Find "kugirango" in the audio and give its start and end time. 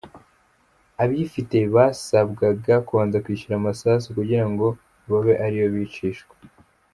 4.17-4.65